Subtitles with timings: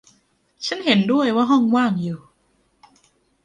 [0.65, 2.19] ฉันเห็นด้วยว่าห้องว่างอยู่